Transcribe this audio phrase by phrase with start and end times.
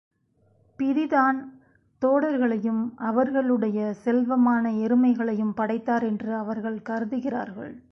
[0.79, 1.39] பிதிதான்
[2.01, 7.73] தோடர்களையும், அவர்களுடைய செல்வமான எருமைகளையும் படைத்தார் என்று அவர்கள் கருதுகிறார்கள்.